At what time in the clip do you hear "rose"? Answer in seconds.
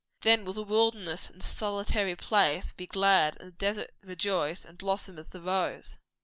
5.41-5.99